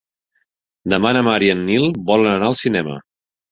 Demà 0.93 1.11
na 1.17 1.21
Mar 1.27 1.35
i 1.49 1.53
en 1.55 1.63
Nil 1.69 1.87
volen 2.11 2.33
anar 2.33 2.51
al 2.51 2.61
cinema. 2.65 2.99